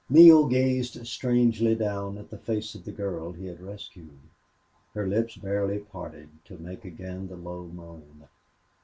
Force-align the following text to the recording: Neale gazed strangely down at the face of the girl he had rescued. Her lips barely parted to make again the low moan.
Neale 0.09 0.47
gazed 0.47 1.05
strangely 1.05 1.75
down 1.75 2.17
at 2.17 2.31
the 2.31 2.37
face 2.39 2.73
of 2.73 2.85
the 2.85 2.91
girl 2.91 3.33
he 3.33 3.45
had 3.45 3.61
rescued. 3.61 4.17
Her 4.95 5.05
lips 5.05 5.35
barely 5.37 5.77
parted 5.77 6.29
to 6.45 6.57
make 6.57 6.83
again 6.85 7.27
the 7.27 7.35
low 7.37 7.67
moan. 7.67 8.27